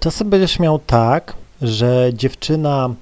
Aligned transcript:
Czasem 0.00 0.30
będziesz 0.30 0.58
miał 0.58 0.78
tak, 0.78 1.34
że 1.62 2.10
dziewczyna 2.14 2.94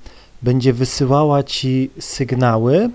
będzie 0.43 0.73
wysyłała 0.73 1.43
ci 1.43 1.91
sygnały, 2.01 2.91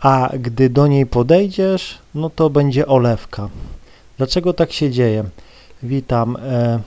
a 0.00 0.30
gdy 0.40 0.70
do 0.70 0.86
niej 0.86 1.06
podejdziesz, 1.06 1.98
no 2.14 2.30
to 2.30 2.50
będzie 2.50 2.86
olewka. 2.86 3.48
Dlaczego 4.18 4.52
tak 4.52 4.72
się 4.72 4.90
dzieje? 4.90 5.24
Witam. 5.82 6.36
E, 6.36 6.80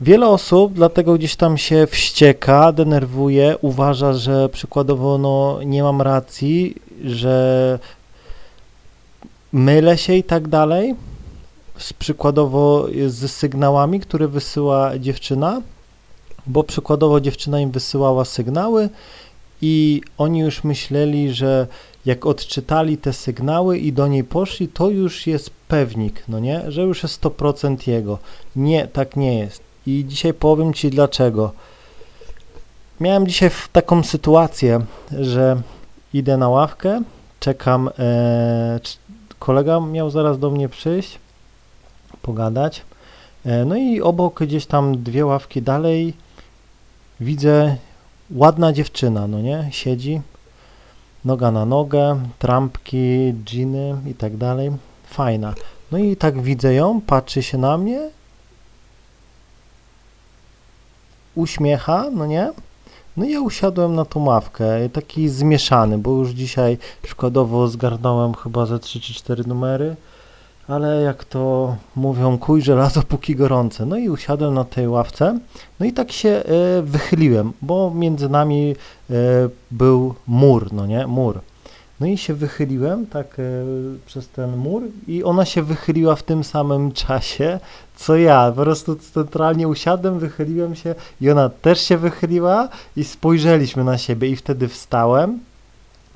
wiele 0.00 0.28
osób 0.28 0.72
dlatego 0.72 1.14
gdzieś 1.14 1.36
tam 1.36 1.58
się 1.58 1.86
wścieka, 1.86 2.72
denerwuje, 2.72 3.56
uważa, 3.60 4.12
że 4.12 4.48
przykładowo 4.48 5.18
no, 5.18 5.58
nie 5.62 5.82
mam 5.82 6.02
racji, 6.02 6.74
że 7.04 7.78
mylę 9.52 9.98
się 9.98 10.14
i 10.14 10.24
tak 10.24 10.48
dalej, 10.48 10.94
z 11.78 11.92
przykładowo 11.92 12.86
z 13.06 13.30
sygnałami, 13.32 14.00
które 14.00 14.28
wysyła 14.28 14.98
dziewczyna, 14.98 15.62
bo 16.46 16.64
przykładowo 16.64 17.20
dziewczyna 17.20 17.60
im 17.60 17.70
wysyłała 17.70 18.24
sygnały 18.24 18.88
i 19.62 20.02
oni 20.18 20.40
już 20.40 20.64
myśleli, 20.64 21.32
że 21.32 21.66
jak 22.06 22.26
odczytali 22.26 22.98
te 22.98 23.12
sygnały 23.12 23.78
i 23.78 23.92
do 23.92 24.06
niej 24.06 24.24
poszli, 24.24 24.68
to 24.68 24.88
już 24.88 25.26
jest 25.26 25.50
pewnik, 25.68 26.24
no 26.28 26.38
nie, 26.38 26.70
że 26.70 26.82
już 26.82 27.02
jest 27.02 27.22
100% 27.22 27.88
jego. 27.88 28.18
Nie, 28.56 28.86
tak 28.86 29.16
nie 29.16 29.38
jest. 29.38 29.62
I 29.86 30.04
dzisiaj 30.08 30.34
powiem 30.34 30.74
Ci 30.74 30.90
dlaczego. 30.90 31.52
Miałem 33.00 33.26
dzisiaj 33.26 33.50
taką 33.72 34.02
sytuację, 34.02 34.80
że 35.20 35.62
idę 36.14 36.36
na 36.36 36.48
ławkę, 36.48 37.02
czekam, 37.40 37.90
e, 37.98 38.80
kolega 39.38 39.80
miał 39.80 40.10
zaraz 40.10 40.38
do 40.38 40.50
mnie 40.50 40.68
przyjść, 40.68 41.18
pogadać. 42.28 42.82
E, 43.44 43.64
no 43.64 43.76
i 43.76 44.00
obok 44.00 44.42
gdzieś 44.42 44.66
tam 44.66 45.02
dwie 45.02 45.26
ławki 45.26 45.62
dalej 45.62 46.14
widzę 47.20 47.76
ładna 48.30 48.72
dziewczyna, 48.72 49.26
no 49.26 49.40
nie, 49.40 49.68
siedzi, 49.70 50.20
noga 51.24 51.50
na 51.50 51.64
nogę, 51.64 52.20
trampki, 52.38 53.34
dżiny 53.44 53.96
i 54.06 54.14
tak 54.14 54.36
dalej, 54.36 54.70
fajna. 55.06 55.54
No 55.92 55.98
i 55.98 56.16
tak 56.16 56.42
widzę 56.42 56.74
ją, 56.74 57.00
patrzy 57.00 57.42
się 57.42 57.58
na 57.58 57.78
mnie, 57.78 58.10
uśmiecha, 61.34 62.04
no 62.12 62.26
nie, 62.26 62.52
no 63.16 63.24
i 63.24 63.32
ja 63.32 63.40
usiadłem 63.40 63.94
na 63.94 64.04
tą 64.04 64.24
ławkę, 64.24 64.88
taki 64.88 65.28
zmieszany, 65.28 65.98
bo 65.98 66.10
już 66.10 66.30
dzisiaj 66.30 66.78
przykładowo 67.02 67.68
zgarnąłem 67.68 68.34
chyba 68.34 68.66
ze 68.66 68.78
3 68.78 69.00
czy 69.00 69.14
4 69.14 69.44
numery, 69.46 69.96
ale 70.68 71.02
jak 71.02 71.24
to 71.24 71.76
mówią, 71.96 72.38
kuj 72.38 72.62
żelazo 72.62 73.02
póki 73.02 73.36
gorące. 73.36 73.86
No 73.86 73.96
i 73.96 74.08
usiadłem 74.08 74.54
na 74.54 74.64
tej 74.64 74.88
ławce, 74.88 75.38
no 75.80 75.86
i 75.86 75.92
tak 75.92 76.12
się 76.12 76.28
e, 76.28 76.82
wychyliłem, 76.82 77.52
bo 77.62 77.92
między 77.94 78.28
nami 78.28 78.76
e, 79.10 79.14
był 79.70 80.14
mur, 80.26 80.72
no 80.72 80.86
nie, 80.86 81.06
mur. 81.06 81.40
No 82.00 82.06
i 82.06 82.18
się 82.18 82.34
wychyliłem 82.34 83.06
tak 83.06 83.38
e, 83.38 83.42
przez 84.06 84.28
ten 84.28 84.56
mur 84.56 84.82
i 85.06 85.24
ona 85.24 85.44
się 85.44 85.62
wychyliła 85.62 86.16
w 86.16 86.22
tym 86.22 86.44
samym 86.44 86.92
czasie, 86.92 87.60
co 87.96 88.16
ja. 88.16 88.52
Po 88.56 88.62
prostu 88.62 88.96
centralnie 88.96 89.68
usiadłem, 89.68 90.18
wychyliłem 90.18 90.74
się 90.74 90.94
i 91.20 91.30
ona 91.30 91.48
też 91.48 91.80
się 91.80 91.96
wychyliła 91.96 92.68
i 92.96 93.04
spojrzeliśmy 93.04 93.84
na 93.84 93.98
siebie 93.98 94.28
i 94.28 94.36
wtedy 94.36 94.68
wstałem 94.68 95.38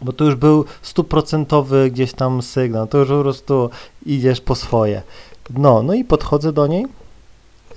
bo 0.02 0.12
to 0.12 0.24
już 0.24 0.34
był 0.34 0.64
stuprocentowy 0.82 1.90
gdzieś 1.90 2.12
tam 2.12 2.42
sygnał, 2.42 2.86
to 2.86 2.98
już 2.98 3.08
po 3.08 3.20
prostu 3.20 3.70
idziesz 4.06 4.40
po 4.40 4.54
swoje. 4.54 5.02
No, 5.50 5.82
no 5.82 5.94
i 5.94 6.04
podchodzę 6.04 6.52
do 6.52 6.66
niej, 6.66 6.86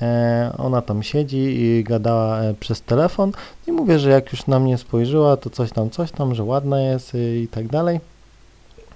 e, 0.02 0.52
ona 0.58 0.82
tam 0.82 1.04
siedzi 1.04 1.38
i 1.38 1.84
gadała 1.84 2.40
e, 2.40 2.54
przez 2.54 2.82
telefon 2.82 3.32
i 3.68 3.72
mówię, 3.72 4.00
że 4.00 4.10
jak 4.10 4.32
już 4.32 4.48
na 4.48 4.60
mnie 4.60 4.78
spojrzyła, 4.78 5.38
to 5.38 5.50
coś 5.50 5.72
tam, 5.72 5.90
coś 5.90 6.12
tam, 6.12 6.36
że 6.36 6.44
ładna 6.44 6.82
jest 6.82 7.16
e, 7.16 7.38
i 7.38 7.48
tak 7.48 7.68
dalej. 7.68 8.00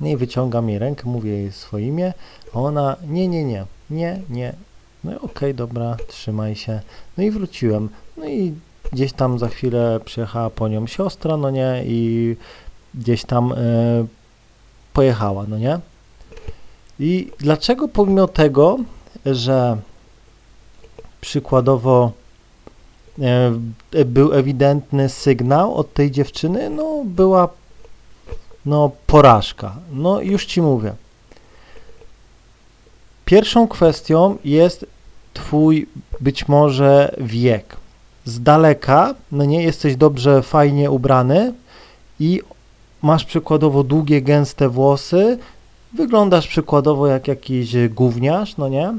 No 0.02 0.08
i 0.08 0.18
wyciągam 0.18 0.70
jej 0.70 0.80
rękę, 0.80 1.03
mówię 1.06 1.32
jej 1.32 1.52
swoje 1.52 1.88
imię, 1.88 2.14
a 2.53 2.59
ona 2.59 2.96
nie, 3.08 3.28
nie, 3.28 3.44
nie, 3.44 3.66
nie, 3.90 4.22
nie. 4.30 4.53
No 5.03 5.12
i 5.12 5.16
okej, 5.16 5.28
okay, 5.32 5.53
dobra, 5.53 5.98
trzymaj 6.08 6.56
się. 6.56 6.80
No 7.18 7.24
i 7.24 7.32
wróciłem. 7.32 7.90
No 8.18 8.26
i 8.26 8.53
gdzieś 8.92 9.14
tam 9.14 9.40
za 9.40 9.48
chwilę 9.48 10.00
przyjechała 10.06 10.50
po 10.50 10.68
nią 10.68 10.88
siostra, 10.88 11.38
no 11.38 11.50
nie, 11.50 11.84
i 11.86 12.36
gdzieś 12.96 13.26
tam 13.26 13.52
e, 13.52 13.56
pojechała, 14.94 15.46
no 15.48 15.58
nie? 15.58 15.80
I 17.00 17.32
dlaczego 17.40 17.88
pomimo 17.88 18.28
tego, 18.28 18.78
że 19.26 19.78
przykładowo 21.22 22.12
e, 23.92 24.06
był 24.06 24.34
ewidentny 24.34 25.10
sygnał 25.10 25.76
od 25.76 25.94
tej 25.94 26.12
dziewczyny, 26.12 26.70
no 26.70 27.04
była 27.06 27.50
no 28.66 28.92
porażka. 29.08 29.76
No 29.92 30.22
już 30.22 30.46
ci 30.46 30.62
mówię. 30.62 30.94
Pierwszą 33.26 33.68
kwestią 33.68 34.38
jest 34.46 34.86
twój 35.34 35.88
być 36.20 36.48
może 36.48 37.16
wiek. 37.18 37.76
Z 38.26 38.42
daleka, 38.42 39.16
no 39.32 39.46
nie, 39.46 39.64
jesteś 39.64 39.96
dobrze, 39.96 40.42
fajnie 40.42 40.92
ubrany 40.92 41.54
i 42.20 42.42
masz 43.02 43.26
przykładowo 43.26 43.84
długie, 43.84 44.22
gęste 44.22 44.70
włosy, 44.70 45.38
wyglądasz 45.94 46.48
przykładowo 46.48 47.08
jak 47.08 47.28
jakiś 47.28 47.88
gówniarz, 47.88 48.58
no 48.58 48.70
nie? 48.70 48.94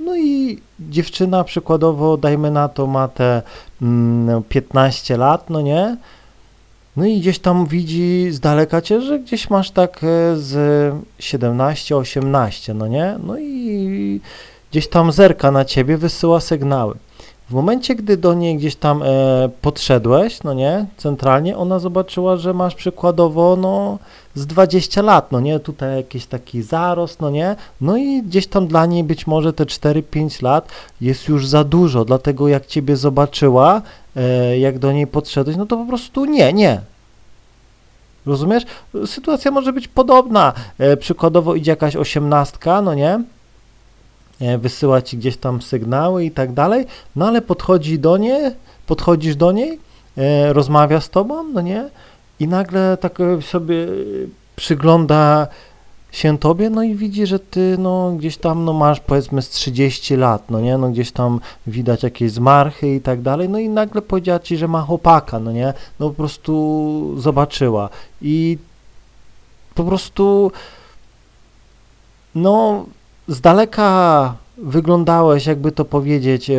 No 0.00 0.16
i 0.16 0.58
dziewczyna 0.80 1.44
przykładowo, 1.44 2.16
dajmy 2.16 2.50
na 2.50 2.68
to, 2.68 2.86
ma 2.86 3.08
te 3.08 3.42
mm, 3.82 4.42
15 4.42 5.16
lat, 5.16 5.50
no 5.50 5.60
nie? 5.60 5.96
No 6.96 7.06
i 7.06 7.20
gdzieś 7.20 7.38
tam 7.38 7.66
widzi 7.66 8.28
z 8.30 8.40
daleka 8.40 8.80
cię, 8.82 9.00
że 9.00 9.18
gdzieś 9.18 9.50
masz 9.50 9.70
tak 9.70 10.04
e, 10.04 10.36
z 10.36 10.94
17-18, 11.20 12.74
no 12.74 12.86
nie? 12.86 13.18
No 13.26 13.38
i 13.38 14.20
gdzieś 14.70 14.88
tam 14.88 15.12
zerka 15.12 15.50
na 15.50 15.64
ciebie, 15.64 15.96
wysyła 15.96 16.40
sygnały. 16.40 16.94
W 17.50 17.52
momencie, 17.52 17.94
gdy 17.94 18.16
do 18.16 18.34
niej 18.34 18.56
gdzieś 18.56 18.76
tam 18.76 19.02
e, 19.02 19.06
podszedłeś, 19.60 20.42
no 20.42 20.54
nie, 20.54 20.86
centralnie, 20.96 21.56
ona 21.56 21.78
zobaczyła, 21.78 22.36
że 22.36 22.54
masz 22.54 22.74
przykładowo, 22.74 23.56
no, 23.56 23.98
z 24.34 24.46
20 24.46 25.02
lat, 25.02 25.32
no 25.32 25.40
nie, 25.40 25.60
tutaj 25.60 25.96
jakiś 25.96 26.26
taki 26.26 26.62
zarost, 26.62 27.20
no 27.20 27.30
nie, 27.30 27.56
no 27.80 27.96
i 27.96 28.22
gdzieś 28.22 28.46
tam 28.46 28.66
dla 28.66 28.86
niej 28.86 29.04
być 29.04 29.26
może 29.26 29.52
te 29.52 29.64
4-5 29.64 30.42
lat 30.42 30.68
jest 31.00 31.28
już 31.28 31.46
za 31.46 31.64
dużo, 31.64 32.04
dlatego 32.04 32.48
jak 32.48 32.66
ciebie 32.66 32.96
zobaczyła, 32.96 33.82
e, 34.16 34.58
jak 34.58 34.78
do 34.78 34.92
niej 34.92 35.06
podszedłeś, 35.06 35.56
no 35.56 35.66
to 35.66 35.76
po 35.76 35.86
prostu 35.86 36.24
nie, 36.24 36.52
nie, 36.52 36.80
Rozumiesz? 38.26 38.62
Sytuacja 39.06 39.50
może 39.50 39.72
być 39.72 39.88
podobna. 39.88 40.52
E, 40.78 40.96
przykładowo 40.96 41.54
idzie 41.54 41.72
jakaś 41.72 41.96
osiemnastka, 41.96 42.82
no 42.82 42.94
nie? 42.94 43.20
E, 44.40 44.58
wysyła 44.58 45.02
ci 45.02 45.18
gdzieś 45.18 45.36
tam 45.36 45.62
sygnały 45.62 46.24
i 46.24 46.30
tak 46.30 46.52
dalej, 46.52 46.86
no 47.16 47.28
ale 47.28 47.42
podchodzi 47.42 47.98
do 47.98 48.16
niej, 48.16 48.50
podchodzisz 48.86 49.36
do 49.36 49.52
niej, 49.52 49.78
e, 50.16 50.52
rozmawia 50.52 51.00
z 51.00 51.10
tobą, 51.10 51.42
no 51.42 51.60
nie, 51.60 51.88
i 52.40 52.48
nagle 52.48 52.96
tak 53.00 53.18
sobie 53.40 53.86
przygląda 54.56 55.46
się 56.12 56.38
tobie, 56.38 56.70
no 56.70 56.82
i 56.82 56.94
widzi, 56.94 57.26
że 57.26 57.38
ty 57.38 57.76
no 57.78 58.12
gdzieś 58.18 58.36
tam 58.36 58.64
no 58.64 58.72
masz 58.72 59.00
powiedzmy 59.00 59.42
z 59.42 59.50
30 59.50 60.16
lat, 60.16 60.50
no 60.50 60.60
nie, 60.60 60.78
no 60.78 60.90
gdzieś 60.90 61.12
tam 61.12 61.40
widać 61.66 62.02
jakieś 62.02 62.32
zmarchy 62.32 62.94
i 62.94 63.00
tak 63.00 63.22
dalej, 63.22 63.48
no 63.48 63.58
i 63.58 63.68
nagle 63.68 64.02
powiedziała 64.02 64.38
ci, 64.38 64.56
że 64.56 64.68
ma 64.68 64.82
chłopaka, 64.82 65.38
no 65.38 65.52
nie, 65.52 65.74
no 66.00 66.08
po 66.08 66.14
prostu 66.14 67.14
zobaczyła. 67.18 67.88
I 68.22 68.58
po 69.74 69.84
prostu 69.84 70.52
no 72.34 72.84
z 73.30 73.40
daleka 73.40 74.34
wyglądałeś, 74.58 75.46
jakby 75.46 75.72
to 75.72 75.84
powiedzieć, 75.84 76.50
e, 76.50 76.58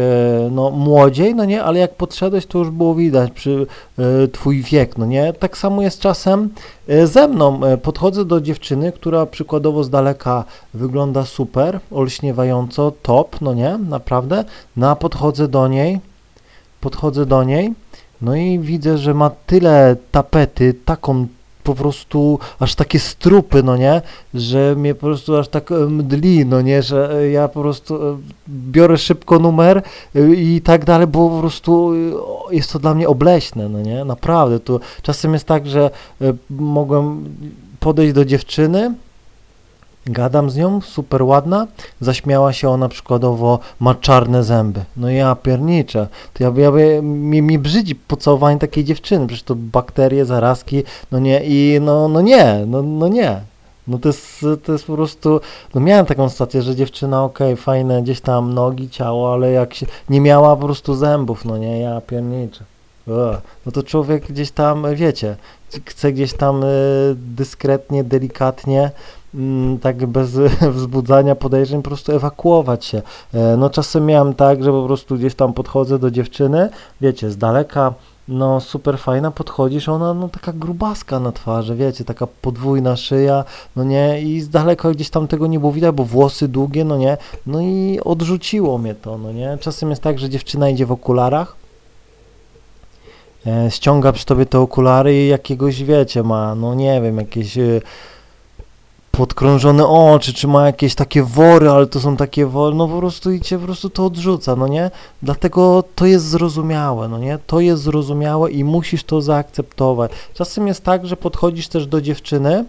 no 0.51 0.69
młodziej, 0.69 1.35
no 1.35 1.45
nie, 1.45 1.63
ale 1.63 1.79
jak 1.79 1.95
podszedłeś, 1.95 2.45
to 2.45 2.57
już 2.57 2.69
było 2.69 2.95
widać 2.95 3.31
przy 3.31 3.67
e, 3.99 4.27
twój 4.27 4.61
wiek, 4.61 4.97
no 4.97 5.05
nie. 5.05 5.33
Tak 5.33 5.57
samo 5.57 5.81
jest 5.81 5.99
czasem 5.99 6.49
e, 6.87 7.07
ze 7.07 7.27
mną. 7.27 7.61
Podchodzę 7.81 8.25
do 8.25 8.41
dziewczyny, 8.41 8.91
która 8.91 9.25
przykładowo 9.25 9.83
z 9.83 9.89
daleka 9.89 10.43
wygląda 10.73 11.25
super, 11.25 11.79
olśniewająco, 11.91 12.91
top, 13.01 13.41
no 13.41 13.53
nie, 13.53 13.77
naprawdę. 13.77 14.45
No 14.77 14.89
a 14.89 14.95
podchodzę 14.95 15.47
do 15.47 15.67
niej, 15.67 15.99
podchodzę 16.81 17.25
do 17.25 17.43
niej, 17.43 17.73
no 18.21 18.35
i 18.35 18.59
widzę, 18.59 18.97
że 18.97 19.13
ma 19.13 19.29
tyle 19.29 19.95
tapety, 20.11 20.73
taką 20.85 21.27
po 21.71 21.75
prostu 21.75 22.39
aż 22.59 22.75
takie 22.75 22.99
strupy, 22.99 23.63
no 23.63 23.77
nie, 23.77 24.01
że 24.33 24.75
mnie 24.75 24.95
po 24.95 25.01
prostu 25.01 25.37
aż 25.37 25.47
tak 25.47 25.69
mdli, 25.71 26.45
no 26.45 26.61
nie, 26.61 26.83
że 26.83 27.19
e, 27.19 27.29
ja 27.29 27.47
po 27.47 27.61
prostu 27.61 27.95
e, 27.95 28.17
biorę 28.49 28.97
szybko 28.97 29.39
numer 29.39 29.81
e, 30.15 30.33
i 30.33 30.61
tak 30.61 30.85
dalej, 30.85 31.07
bo 31.07 31.29
po 31.29 31.39
prostu 31.39 31.93
jest 32.51 32.73
to 32.73 32.79
dla 32.79 32.93
mnie 32.93 33.07
obleśne, 33.07 33.69
no 33.69 33.81
nie, 33.81 34.05
naprawdę, 34.05 34.59
to 34.59 34.79
czasem 35.01 35.33
jest 35.33 35.45
tak, 35.45 35.67
że 35.67 35.89
mogłem 36.49 37.23
podejść 37.79 38.13
do 38.13 38.25
dziewczyny, 38.25 38.93
Gadam 40.05 40.49
z 40.49 40.55
nią, 40.55 40.81
super 40.81 41.23
ładna, 41.23 41.67
zaśmiała 41.99 42.53
się 42.53 42.69
ona 42.69 42.89
przykładowo, 42.89 43.59
ma 43.79 43.95
czarne 43.95 44.43
zęby. 44.43 44.81
No 44.97 45.09
ja 45.09 45.35
pierniczę, 45.35 46.07
to 46.33 46.43
ja, 46.43 46.51
ja, 46.55 46.79
ja 46.79 47.01
mi, 47.01 47.41
mi 47.41 47.59
brzydzi 47.59 47.95
pocałowanie 47.95 48.59
takiej 48.59 48.83
dziewczyny, 48.83 49.27
przecież 49.27 49.43
to 49.43 49.55
bakterie, 49.55 50.25
zarazki, 50.25 50.83
no 51.11 51.19
nie, 51.19 51.41
i 51.43 51.79
no, 51.81 52.07
no 52.07 52.21
nie, 52.21 52.63
no, 52.67 52.81
no 52.83 53.07
nie. 53.07 53.41
No 53.87 53.97
to 53.97 54.09
jest, 54.09 54.45
to 54.63 54.71
jest 54.71 54.85
po 54.85 54.95
prostu, 54.95 55.41
no 55.75 55.81
miałem 55.81 56.05
taką 56.05 56.29
sytuację, 56.29 56.61
że 56.61 56.75
dziewczyna, 56.75 57.23
okej, 57.23 57.53
okay, 57.53 57.63
fajne 57.63 58.01
gdzieś 58.03 58.21
tam 58.21 58.53
nogi, 58.53 58.89
ciało, 58.89 59.33
ale 59.33 59.51
jak 59.51 59.73
się, 59.73 59.85
nie 60.09 60.21
miała 60.21 60.55
po 60.55 60.65
prostu 60.65 60.95
zębów, 60.95 61.45
no 61.45 61.57
nie, 61.57 61.79
ja 61.79 62.01
pierniczę. 62.01 62.63
No 63.65 63.71
to 63.73 63.83
człowiek 63.83 64.27
gdzieś 64.27 64.51
tam, 64.51 64.85
wiecie, 64.95 65.35
chce 65.85 66.13
gdzieś 66.13 66.33
tam 66.33 66.63
y, 66.63 66.67
dyskretnie, 67.15 68.03
delikatnie, 68.03 68.91
mm, 69.35 69.79
tak 69.79 70.05
bez 70.05 70.31
wzbudzania 70.77 71.35
podejrzeń 71.35 71.81
po 71.81 71.89
prostu 71.89 72.11
ewakuować 72.11 72.85
się. 72.85 73.01
E, 73.33 73.57
no 73.57 73.69
czasem 73.69 74.05
miałem 74.05 74.33
tak, 74.33 74.63
że 74.63 74.71
po 74.71 74.85
prostu 74.85 75.15
gdzieś 75.15 75.35
tam 75.35 75.53
podchodzę 75.53 75.99
do 75.99 76.11
dziewczyny, 76.11 76.69
wiecie, 77.01 77.31
z 77.31 77.37
daleka, 77.37 77.93
no 78.27 78.59
super 78.59 78.99
fajna, 78.99 79.31
podchodzisz, 79.31 79.89
ona 79.89 80.13
no 80.13 80.29
taka 80.29 80.53
grubaska 80.53 81.19
na 81.19 81.31
twarzy, 81.31 81.75
wiecie, 81.75 82.05
taka 82.05 82.27
podwójna 82.27 82.95
szyja, 82.95 83.43
no 83.75 83.83
nie, 83.83 84.21
i 84.21 84.41
z 84.41 84.49
daleka 84.49 84.91
gdzieś 84.91 85.09
tam 85.09 85.27
tego 85.27 85.47
nie 85.47 85.59
było 85.59 85.71
widać, 85.71 85.95
bo 85.95 86.03
włosy 86.03 86.47
długie, 86.47 86.85
no 86.85 86.97
nie, 86.97 87.17
no 87.45 87.61
i 87.61 87.99
odrzuciło 88.03 88.77
mnie 88.77 88.95
to, 88.95 89.17
no 89.17 89.31
nie. 89.31 89.57
Czasem 89.59 89.89
jest 89.89 90.01
tak, 90.01 90.19
że 90.19 90.29
dziewczyna 90.29 90.69
idzie 90.69 90.85
w 90.85 90.91
okularach, 90.91 91.55
e, 91.55 91.60
ściąga 93.69 94.11
przy 94.11 94.25
tobie 94.25 94.45
te 94.45 94.59
okulary 94.59 95.23
i 95.23 95.27
jakiegoś, 95.27 95.83
wiecie, 95.83 96.23
ma, 96.23 96.55
no 96.55 96.75
nie 96.75 97.01
wiem, 97.01 97.17
jakieś... 97.17 97.57
E, 97.57 97.81
podkrążone 99.11 99.87
oczy, 99.87 100.33
czy 100.33 100.47
ma 100.47 100.65
jakieś 100.65 100.95
takie 100.95 101.23
wory, 101.23 101.69
ale 101.69 101.87
to 101.87 101.99
są 101.99 102.17
takie 102.17 102.45
wory, 102.45 102.75
no 102.75 102.87
po 102.87 102.97
prostu 102.97 103.31
i 103.31 103.41
cię 103.41 103.59
po 103.59 103.65
prostu 103.65 103.89
to 103.89 104.05
odrzuca, 104.05 104.55
no 104.55 104.67
nie? 104.67 104.91
Dlatego 105.21 105.83
to 105.95 106.05
jest 106.05 106.25
zrozumiałe, 106.25 107.07
no 107.07 107.17
nie? 107.17 107.39
To 107.47 107.59
jest 107.59 107.83
zrozumiałe 107.83 108.51
i 108.51 108.63
musisz 108.63 109.03
to 109.03 109.21
zaakceptować. 109.21 110.11
Czasem 110.33 110.67
jest 110.67 110.83
tak, 110.83 111.07
że 111.07 111.17
podchodzisz 111.17 111.67
też 111.67 111.87
do 111.87 112.01
dziewczyny, 112.01 112.49
e, 112.51 112.65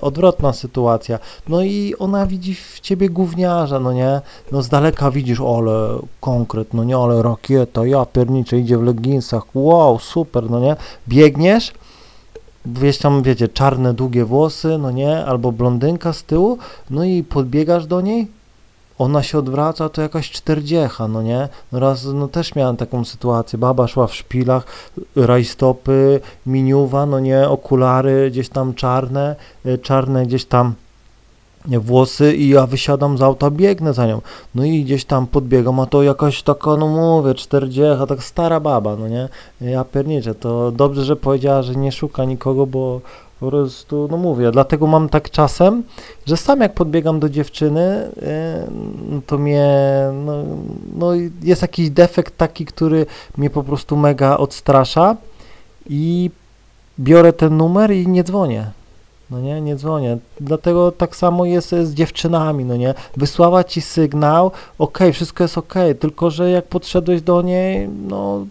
odwrotna 0.00 0.52
sytuacja, 0.52 1.18
no 1.48 1.62
i 1.62 1.94
ona 1.98 2.26
widzi 2.26 2.54
w 2.54 2.80
ciebie 2.80 3.08
gówniarza, 3.08 3.80
no 3.80 3.92
nie? 3.92 4.20
No 4.52 4.62
z 4.62 4.68
daleka 4.68 5.10
widzisz, 5.10 5.40
ale 5.40 5.98
konkret, 6.20 6.74
no 6.74 6.84
nie, 6.84 6.96
ale 6.96 7.22
rakieta, 7.22 7.86
ja 7.86 8.06
pierniczę, 8.06 8.58
idzie 8.58 8.78
w 8.78 8.82
leginsach, 8.82 9.42
wow, 9.54 9.98
super, 9.98 10.50
no 10.50 10.60
nie? 10.60 10.76
Biegniesz, 11.08 11.72
Wiesz 12.66 12.98
tam, 12.98 13.22
wiecie, 13.22 13.48
czarne, 13.48 13.94
długie 13.94 14.24
włosy, 14.24 14.78
no 14.78 14.90
nie, 14.90 15.24
albo 15.24 15.52
blondynka 15.52 16.12
z 16.12 16.22
tyłu, 16.22 16.58
no 16.90 17.04
i 17.04 17.22
podbiegasz 17.22 17.86
do 17.86 18.00
niej, 18.00 18.28
ona 19.00 19.22
się 19.22 19.38
odwraca, 19.38 19.88
to 19.88 20.02
jakaś 20.02 20.30
czterdziecha, 20.30 21.08
no 21.08 21.22
nie? 21.22 21.48
No 21.72 21.80
raz, 21.80 22.04
no 22.04 22.28
też 22.28 22.54
miałem 22.54 22.76
taką 22.76 23.04
sytuację, 23.04 23.58
baba 23.58 23.88
szła 23.88 24.06
w 24.06 24.14
szpilach, 24.14 24.66
rajstopy, 25.16 26.20
miniuwa, 26.46 27.06
no 27.06 27.20
nie, 27.20 27.48
okulary 27.48 28.30
gdzieś 28.30 28.48
tam 28.48 28.74
czarne, 28.74 29.36
y, 29.66 29.78
czarne 29.78 30.26
gdzieś 30.26 30.44
tam 30.44 30.74
włosy 31.66 32.36
i 32.36 32.48
ja 32.48 32.66
wysiadam 32.66 33.18
z 33.18 33.22
auta, 33.22 33.50
biegnę 33.50 33.94
za 33.94 34.06
nią. 34.06 34.20
No 34.54 34.64
i 34.64 34.84
gdzieś 34.84 35.04
tam 35.04 35.26
podbiegam, 35.26 35.80
a 35.80 35.86
to 35.86 36.02
jakaś 36.02 36.42
taka, 36.42 36.76
no 36.76 36.88
mówię, 36.88 37.34
40, 37.34 38.06
tak 38.08 38.22
stara 38.22 38.60
baba, 38.60 38.96
no 38.96 39.08
nie? 39.08 39.28
Ja 39.60 39.84
pierniczę, 39.84 40.34
to 40.34 40.72
dobrze, 40.72 41.04
że 41.04 41.16
powiedziała, 41.16 41.62
że 41.62 41.74
nie 41.74 41.92
szuka 41.92 42.24
nikogo, 42.24 42.66
bo 42.66 43.00
po 43.40 43.48
prostu, 43.48 44.08
no 44.10 44.16
mówię, 44.16 44.50
dlatego 44.50 44.86
mam 44.86 45.08
tak 45.08 45.30
czasem, 45.30 45.82
że 46.26 46.36
sam 46.36 46.60
jak 46.60 46.74
podbiegam 46.74 47.20
do 47.20 47.28
dziewczyny, 47.28 48.10
e, 48.22 48.66
to 49.26 49.38
mnie, 49.38 49.68
no, 50.24 50.44
no 50.94 51.12
jest 51.42 51.62
jakiś 51.62 51.90
defekt 51.90 52.36
taki, 52.36 52.66
który 52.66 53.06
mnie 53.36 53.50
po 53.50 53.62
prostu 53.62 53.96
mega 53.96 54.36
odstrasza 54.36 55.16
i 55.88 56.30
biorę 56.98 57.32
ten 57.32 57.56
numer 57.56 57.90
i 57.90 58.08
nie 58.08 58.24
dzwonię 58.24 58.70
no 59.30 59.40
nie, 59.40 59.60
nie 59.60 59.76
dzwonię. 59.76 60.18
Dlatego 60.40 60.92
tak 60.92 61.16
samo 61.16 61.44
jest 61.44 61.70
z 61.70 61.94
dziewczynami, 61.94 62.64
no 62.64 62.76
nie. 62.76 62.94
Wysłała 63.16 63.64
ci 63.64 63.80
sygnał, 63.80 64.50
ok, 64.78 64.98
wszystko 65.12 65.44
jest 65.44 65.58
ok, 65.58 65.74
tylko 66.00 66.30
że 66.30 66.50
jak 66.50 66.64
podszedłeś 66.64 67.22
do 67.22 67.42
niej, 67.42 67.88
no 67.88 68.46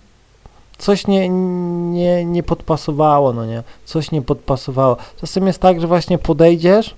coś 0.80 1.08
nie, 1.08 1.30
nie, 1.30 2.26
nie 2.26 2.44
podpasowało, 2.44 3.34
no 3.34 3.46
nie, 3.46 3.64
coś 3.86 4.12
nie 4.12 4.22
podpasowało. 4.22 4.98
Czasem 5.22 5.48
jest 5.48 5.60
tak, 5.60 5.82
że 5.82 5.88
właśnie 5.88 6.18
podejdziesz 6.18 6.96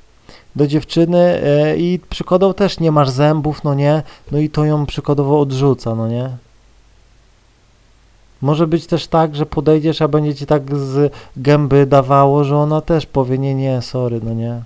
do 0.55 0.67
dziewczyny 0.67 1.41
e, 1.43 1.77
i 1.77 1.99
przykładowo 2.09 2.53
też 2.53 2.79
nie 2.79 2.91
masz 2.91 3.09
zębów, 3.09 3.63
no 3.63 3.73
nie, 3.73 4.03
no 4.31 4.37
i 4.37 4.49
to 4.49 4.65
ją 4.65 4.85
przykładowo 4.85 5.39
odrzuca, 5.39 5.95
no 5.95 6.07
nie. 6.07 6.29
Może 8.41 8.67
być 8.67 8.87
też 8.87 9.07
tak, 9.07 9.35
że 9.35 9.45
podejdziesz, 9.45 10.01
a 10.01 10.07
będzie 10.07 10.35
ci 10.35 10.45
tak 10.45 10.77
z 10.77 11.13
gęby 11.37 11.85
dawało, 11.85 12.43
że 12.43 12.57
ona 12.57 12.81
też 12.81 13.05
powie 13.05 13.37
nie, 13.37 13.55
nie, 13.55 13.81
sorry, 13.81 14.19
no 14.23 14.33
nie. 14.33 14.61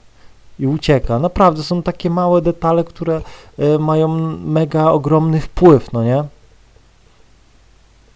I 0.60 0.68
ucieka. 0.68 1.20
Naprawdę 1.20 1.64
są 1.64 1.82
takie 1.82 2.10
małe 2.10 2.42
detale, 2.42 2.84
które 2.84 3.22
y, 3.60 3.80
mają 3.80 4.08
mega 4.38 4.92
ogromny 4.92 5.42
wpływ, 5.42 5.94
no 5.94 6.04
nie. 6.04 6.24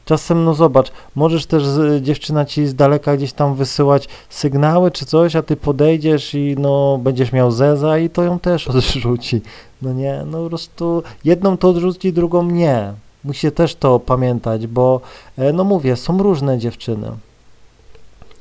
Czasem, 0.09 0.43
no 0.43 0.53
zobacz, 0.53 0.91
możesz 1.15 1.45
też 1.45 1.65
z, 1.65 2.03
dziewczyna 2.03 2.45
ci 2.45 2.67
z 2.67 2.75
daleka 2.75 3.17
gdzieś 3.17 3.33
tam 3.33 3.55
wysyłać 3.55 4.07
sygnały 4.29 4.91
czy 4.91 5.05
coś, 5.05 5.35
a 5.35 5.43
ty 5.43 5.55
podejdziesz 5.55 6.33
i 6.33 6.55
no 6.59 6.97
będziesz 6.97 7.31
miał 7.31 7.51
zeza 7.51 7.97
i 7.97 8.09
to 8.09 8.23
ją 8.23 8.39
też 8.39 8.67
odrzuci. 8.69 9.41
No 9.81 9.93
nie, 9.93 10.23
no 10.25 10.43
po 10.43 10.49
prostu 10.49 11.03
jedną 11.25 11.57
to 11.57 11.69
odrzuci, 11.69 12.13
drugą 12.13 12.43
nie. 12.43 12.93
Musicie 13.23 13.51
też 13.51 13.75
to 13.75 13.99
pamiętać, 13.99 14.67
bo 14.67 15.01
e, 15.37 15.53
no 15.53 15.63
mówię, 15.63 15.95
są 15.95 16.17
różne 16.17 16.57
dziewczyny. 16.57 17.11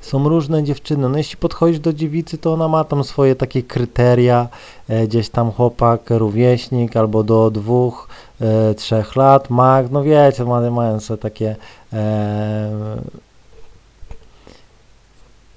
Są 0.01 0.29
różne 0.29 0.65
dziewczyny. 0.65 1.09
No 1.09 1.19
jeśli 1.19 1.37
podchodzisz 1.37 1.81
do 1.81 1.93
dziewicy, 1.93 2.39
to 2.39 2.53
ona 2.53 2.69
ma 2.69 2.85
tam 2.85 3.05
swoje 3.05 3.37
takie 3.37 3.63
kryteria, 3.63 4.49
e, 4.89 5.07
gdzieś 5.07 5.29
tam 5.29 5.53
chłopak, 5.53 6.01
rówieśnik, 6.11 6.97
albo 6.97 7.25
do 7.25 7.51
dwóch, 7.51 8.09
e, 8.41 8.75
trzech 8.75 9.17
lat, 9.17 9.51
mag, 9.51 9.91
no 9.91 10.03
wiecie, 10.03 10.45
mają, 10.45 10.71
mają 10.71 11.01
sobie 11.01 11.19
takie 11.19 11.57
e, 11.93 12.99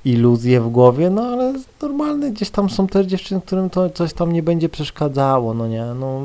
iluzje 0.06 0.62
w 0.62 0.70
głowie, 0.70 1.10
no 1.10 1.22
ale 1.22 1.54
normalne 1.82 2.32
gdzieś 2.32 2.50
tam 2.50 2.70
są 2.70 2.88
też 2.88 3.08
dziewczyny, 3.08 3.42
którym 3.42 3.70
to 3.70 3.90
coś 3.90 4.14
tam 4.14 4.32
nie 4.32 4.44
będzie 4.44 4.70
przeszkadzało, 4.70 5.54
no 5.54 5.68
nie, 5.68 5.86
no 5.86 6.22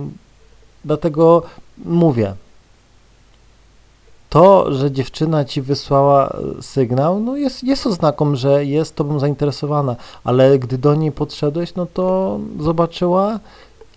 dlatego 0.85 1.43
mówię, 1.85 2.35
to, 4.31 4.73
że 4.73 4.91
dziewczyna 4.91 5.45
ci 5.45 5.63
wysłała 5.63 6.29
e, 6.29 6.63
sygnał, 6.63 7.21
no 7.21 7.37
jest, 7.37 7.65
jest 7.65 7.87
oznaką, 7.87 8.37
że 8.37 8.65
jest 8.65 8.95
tobą 8.95 9.19
zainteresowana, 9.19 9.97
ale 10.25 10.59
gdy 10.59 10.79
do 10.79 10.95
niej 10.95 11.13
podszedłeś, 11.13 11.75
no 11.75 11.87
to 11.87 12.39
zobaczyła 12.61 13.41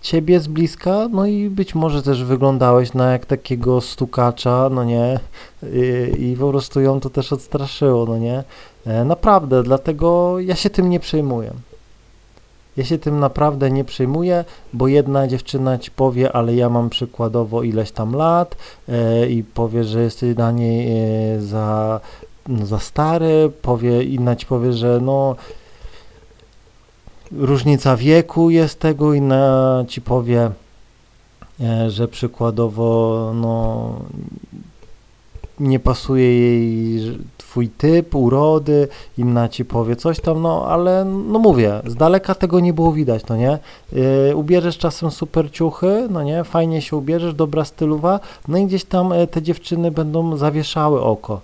ciebie 0.02 0.40
z 0.40 0.48
bliska, 0.48 1.08
no 1.12 1.26
i 1.26 1.50
być 1.50 1.76
może 1.76 2.02
też 2.04 2.24
wyglądałeś 2.24 2.94
na 2.94 3.12
jak 3.12 3.26
takiego 3.26 3.82
stukacza, 3.82 4.70
no 4.72 4.84
nie, 4.84 5.20
i, 6.18 6.32
i 6.32 6.38
po 6.38 6.50
prostu 6.50 6.82
ją 6.82 7.00
to 7.00 7.10
też 7.10 7.34
odstraszyło, 7.34 8.06
no 8.06 8.18
nie. 8.18 8.44
E, 8.86 9.06
naprawdę, 9.06 9.64
dlatego 9.64 10.40
ja 10.40 10.56
się 10.56 10.70
tym 10.70 10.90
nie 10.90 11.00
przejmuję. 11.00 11.54
Ja 12.78 12.86
się 12.86 12.98
tym 12.98 13.20
naprawdę 13.20 13.72
nie 13.72 13.84
przejmuję, 13.84 14.46
bo 14.74 14.88
jedna 14.88 15.28
dziewczyna 15.28 15.78
ci 15.78 15.92
powie, 15.92 16.32
ale 16.32 16.56
ja 16.56 16.70
mam 16.70 16.90
przykładowo 16.90 17.64
ileś 17.64 17.92
tam 17.92 18.16
lat 18.16 18.56
e, 18.90 19.30
i 19.30 19.44
powie, 19.44 19.84
że 19.84 20.02
jesteś 20.02 20.36
dla 20.36 20.52
niej 20.52 20.88
e, 20.92 21.42
za, 21.42 22.00
no, 22.48 22.66
za 22.66 22.80
stary, 22.80 23.52
powie, 23.62 24.04
inna 24.04 24.36
ci 24.36 24.46
powie, 24.46 24.74
że 24.74 25.00
no 25.02 25.36
różnica 27.32 27.98
wieku 27.98 28.50
jest 28.50 28.80
tego, 28.80 29.14
inna 29.14 29.84
ci 29.88 30.02
powie, 30.02 30.52
e, 31.62 31.90
że 31.90 32.08
przykładowo 32.08 33.32
no 33.36 33.96
nie 35.60 35.80
pasuje 35.80 36.40
jej 36.40 37.18
twój 37.38 37.70
typ, 37.70 38.16
urody, 38.16 38.88
inna 39.18 39.50
ci 39.50 39.66
powie 39.66 39.96
coś 39.96 40.20
tam, 40.20 40.42
no 40.42 40.66
ale 40.68 41.06
no 41.06 41.40
mówię, 41.40 41.82
z 41.86 41.96
daleka 41.96 42.36
tego 42.36 42.60
nie 42.60 42.74
było 42.74 42.92
widać, 42.92 43.24
no 43.30 43.36
nie? 43.38 43.60
Yy, 43.94 44.36
ubierzesz 44.36 44.78
czasem 44.78 45.12
super 45.12 45.52
ciuchy, 45.52 46.08
no 46.10 46.24
nie? 46.24 46.44
Fajnie 46.44 46.82
się 46.82 46.98
ubierzesz, 46.98 47.34
dobra 47.34 47.66
stylowa, 47.66 48.20
no 48.48 48.58
i 48.58 48.66
gdzieś 48.66 48.84
tam 48.84 49.14
e, 49.14 49.28
te 49.28 49.42
dziewczyny 49.42 49.92
będą 49.92 50.38
zawieszały 50.38 51.02
oko 51.02 51.42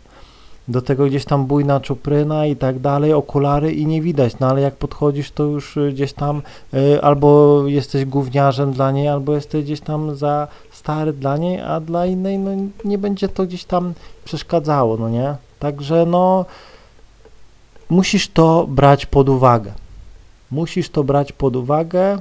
do 0.68 0.82
tego 0.82 1.06
gdzieś 1.06 1.26
tam 1.26 1.46
bujna 1.46 1.80
czupryna 1.80 2.46
i 2.46 2.56
tak 2.56 2.80
dalej, 2.80 3.14
okulary 3.14 3.74
i 3.74 3.86
nie 3.86 4.02
widać, 4.02 4.40
no 4.40 4.48
ale 4.48 4.62
jak 4.62 4.76
podchodzisz, 4.76 5.32
to 5.32 5.44
już 5.44 5.78
y, 5.78 5.92
gdzieś 5.94 6.14
tam 6.14 6.42
y, 6.74 7.02
albo 7.02 7.62
jesteś 7.68 8.06
gówniarzem 8.06 8.72
dla 8.72 8.92
niej, 8.92 9.08
albo 9.08 9.34
jesteś 9.34 9.64
gdzieś 9.64 9.82
tam 9.82 10.16
za 10.16 10.48
stary 10.72 11.14
dla 11.14 11.38
niej, 11.38 11.62
a 11.62 11.80
dla 11.80 12.06
innej 12.06 12.40
no 12.40 12.52
nie 12.86 12.98
będzie 12.98 13.30
to 13.30 13.46
gdzieś 13.46 13.66
tam 13.66 13.94
przeszkadzało, 14.26 14.98
no 14.98 15.10
nie? 15.10 15.36
Także 15.60 16.06
no 16.06 16.46
musisz 17.90 18.28
to 18.28 18.68
brać 18.68 19.06
pod 19.06 19.30
uwagę. 19.30 19.72
Musisz 20.52 20.90
to 20.90 21.04
brać 21.04 21.32
pod 21.32 21.56
uwagę 21.56 22.20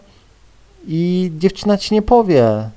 i 0.87 1.33
dziewczyna 1.39 1.79
ci 1.79 1.95
nie 1.95 2.03
powie, 2.03 2.71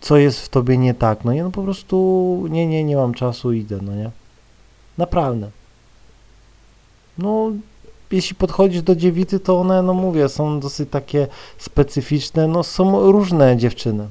co 0.00 0.16
jest 0.16 0.40
w 0.40 0.48
tobie 0.48 0.78
nie 0.78 0.94
tak. 0.94 1.24
No 1.24 1.32
nie, 1.32 1.42
no 1.42 1.50
po 1.50 1.62
prostu 1.62 2.46
nie, 2.50 2.66
nie, 2.66 2.84
nie 2.84 2.96
mam 2.96 3.14
czasu, 3.14 3.52
idę, 3.52 3.78
no 3.82 3.94
nie. 3.94 4.10
Naprawdę. 4.98 5.50
No, 7.18 7.50
jeśli 8.10 8.36
podchodzisz 8.36 8.82
do 8.82 8.96
dziewicy, 8.96 9.40
to 9.40 9.60
one, 9.60 9.82
no 9.82 9.94
mówię, 9.94 10.28
są 10.28 10.60
dosyć 10.60 10.90
takie 10.90 11.26
specyficzne, 11.58 12.48
no 12.48 12.62
są 12.62 13.12
różne 13.12 13.56
dziewczyny. 13.56 14.08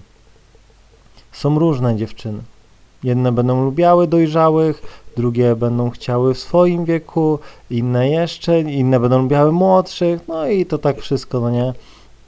Są 1.31 1.59
różne 1.59 1.95
dziewczyny. 1.95 2.39
Jedne 3.03 3.31
będą 3.31 3.65
lubiały 3.65 4.07
dojrzałych, 4.07 4.81
drugie 5.17 5.55
będą 5.55 5.89
chciały 5.89 6.33
w 6.33 6.39
swoim 6.39 6.85
wieku, 6.85 7.39
inne 7.69 8.09
jeszcze, 8.09 8.61
inne 8.61 8.99
będą 8.99 9.21
lubiały 9.21 9.51
młodszych, 9.51 10.27
no 10.27 10.47
i 10.47 10.65
to 10.65 10.77
tak 10.77 11.01
wszystko, 11.01 11.39
no 11.39 11.49
nie. 11.49 11.73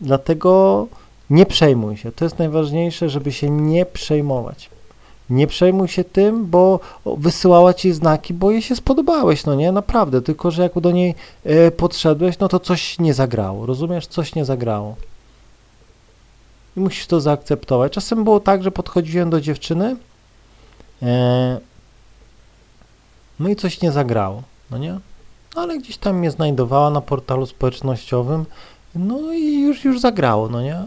Dlatego 0.01 0.87
nie 1.29 1.45
przejmuj 1.45 1.97
się. 1.97 2.11
To 2.11 2.25
jest 2.25 2.39
najważniejsze, 2.39 3.09
żeby 3.09 3.31
się 3.31 3.49
nie 3.49 3.85
przejmować. 3.85 4.69
Nie 5.29 5.47
przejmuj 5.47 5.87
się 5.87 6.03
tym, 6.03 6.45
bo 6.45 6.79
wysyłała 7.05 7.73
ci 7.73 7.93
znaki, 7.93 8.33
bo 8.33 8.51
jej 8.51 8.61
się 8.61 8.75
spodobałeś, 8.75 9.45
no 9.45 9.55
nie, 9.55 9.71
naprawdę, 9.71 10.21
tylko 10.21 10.51
że 10.51 10.63
jak 10.63 10.79
do 10.79 10.91
niej 10.91 11.15
y, 11.45 11.71
podszedłeś, 11.71 12.39
no 12.39 12.47
to 12.47 12.59
coś 12.59 12.99
nie 12.99 13.13
zagrało, 13.13 13.65
rozumiesz, 13.65 14.07
coś 14.07 14.35
nie 14.35 14.45
zagrało. 14.45 14.95
I 16.77 16.79
musisz 16.79 17.07
to 17.07 17.21
zaakceptować. 17.21 17.91
Czasem 17.91 18.23
było 18.23 18.39
tak, 18.39 18.63
że 18.63 18.71
podchodziłem 18.71 19.29
do 19.29 19.41
dziewczyny, 19.41 19.95
y, 21.03 21.05
no 23.39 23.49
i 23.49 23.55
coś 23.55 23.81
nie 23.81 23.91
zagrało, 23.91 24.43
no 24.71 24.77
nie, 24.77 24.99
ale 25.55 25.77
gdzieś 25.77 25.97
tam 25.97 26.17
mnie 26.17 26.31
znajdowała 26.31 26.89
na 26.89 27.01
portalu 27.01 27.45
społecznościowym, 27.45 28.45
no 28.95 29.33
i 29.33 29.61
już, 29.61 29.85
już 29.85 29.99
zagrało, 29.99 30.49
no 30.49 30.61
nie, 30.61 30.83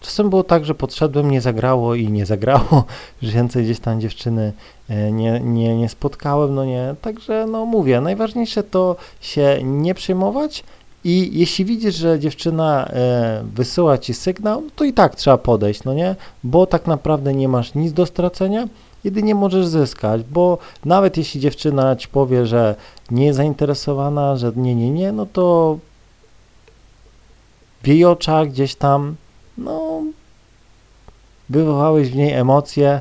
Czasem 0.00 0.30
było 0.30 0.44
tak, 0.44 0.64
że 0.64 0.74
podszedłem, 0.74 1.30
nie 1.30 1.40
zagrało 1.40 1.94
i 1.94 2.08
nie 2.08 2.26
zagrało, 2.26 2.84
że 3.22 3.32
więcej 3.32 3.64
gdzieś 3.64 3.80
tam 3.80 4.00
dziewczyny 4.00 4.52
e, 4.88 5.12
nie, 5.12 5.40
nie, 5.40 5.76
nie 5.76 5.88
spotkałem, 5.88 6.54
no 6.54 6.64
nie, 6.64 6.94
także 7.02 7.46
no 7.46 7.66
mówię, 7.66 8.00
najważniejsze 8.00 8.62
to 8.62 8.96
się 9.20 9.58
nie 9.62 9.94
przejmować 9.94 10.64
i 11.04 11.38
jeśli 11.38 11.64
widzisz, 11.64 11.94
że 11.94 12.20
dziewczyna 12.20 12.88
e, 12.88 13.44
wysyła 13.54 13.98
ci 13.98 14.14
sygnał, 14.14 14.62
to 14.76 14.84
i 14.84 14.92
tak 14.92 15.14
trzeba 15.14 15.38
podejść, 15.38 15.84
no 15.84 15.94
nie, 15.94 16.16
bo 16.44 16.66
tak 16.66 16.86
naprawdę 16.86 17.34
nie 17.34 17.48
masz 17.48 17.74
nic 17.74 17.92
do 17.92 18.06
stracenia, 18.06 18.68
jedynie 19.04 19.34
możesz 19.34 19.66
zyskać, 19.66 20.22
bo 20.22 20.58
nawet 20.84 21.16
jeśli 21.16 21.40
dziewczyna 21.40 21.96
ci 21.96 22.08
powie, 22.08 22.46
że 22.46 22.74
nie 23.10 23.26
jest 23.26 23.36
zainteresowana, 23.36 24.36
że 24.36 24.52
nie, 24.56 24.74
nie, 24.74 24.90
nie, 24.90 25.12
no 25.12 25.26
to 25.32 25.78
w 27.82 27.86
jej 27.88 28.04
oczach 28.04 28.48
gdzieś 28.48 28.74
tam 28.74 29.16
wywołałeś 31.48 32.10
w 32.10 32.16
niej 32.16 32.32
emocje 32.32 33.00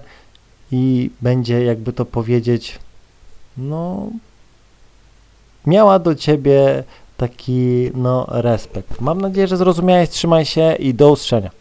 i 0.72 1.10
będzie, 1.22 1.64
jakby 1.64 1.94
to 1.94 2.06
powiedzieć, 2.06 2.80
no, 3.58 4.08
miała 5.66 6.00
do 6.00 6.16
ciebie 6.16 6.84
taki, 7.18 7.92
no, 7.94 8.25
respekt. 8.30 9.02
Mam 9.02 9.22
nadzieję, 9.22 9.48
że 9.48 9.58
zrozumiałeś, 9.58 10.10
trzymaj 10.10 10.46
się 10.46 10.75
i 10.80 10.94
do 10.94 11.12
usłyszenia. 11.12 11.52